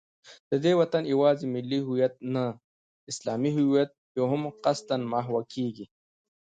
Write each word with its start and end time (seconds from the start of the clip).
د 0.51 0.53
دې 0.63 0.73
وطن 0.81 1.03
یوازې 1.13 1.45
ملي 1.53 1.79
هویت 1.87 2.13
نه، 2.33 2.43
اسلامي 3.11 3.51
هویت 3.57 3.91
یې 4.15 4.23
هم 4.31 4.43
قصدا 4.63 4.95
محوه 5.13 5.41
کېږي 5.53 5.85